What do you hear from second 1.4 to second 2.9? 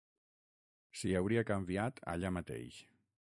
canviat allà mateix.